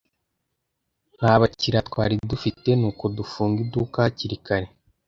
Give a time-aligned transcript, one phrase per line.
[1.17, 4.67] Nta bakiriya twari dufite, nuko dufunga iduka hakiri kare.